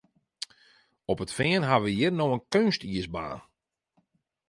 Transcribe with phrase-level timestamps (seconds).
[1.11, 3.39] Op it Fean ha we hjir no in keunstiisbaan.